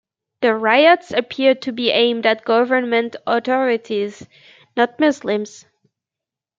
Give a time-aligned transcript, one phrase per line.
[0.41, 4.25] The riots appeared to be aimed at government authorities,
[4.75, 5.67] not Muslims.